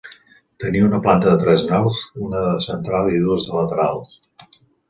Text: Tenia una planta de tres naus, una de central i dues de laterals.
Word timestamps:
Tenia 0.63 0.85
una 0.85 0.99
planta 1.07 1.33
de 1.33 1.43
tres 1.43 1.67
naus, 1.73 2.01
una 2.29 2.43
de 2.47 2.57
central 2.69 3.13
i 3.19 3.23
dues 3.27 3.49
de 3.51 3.59
laterals. 3.59 4.21